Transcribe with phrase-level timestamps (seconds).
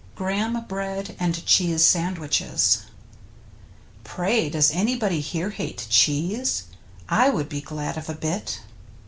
[0.11, 2.79] ^"^ GRAHAM BREAD AND CHEESE SANDWICHES
[4.03, 6.63] Pray does anybody here hate cheese?
[7.07, 8.61] I would be glad of a bit.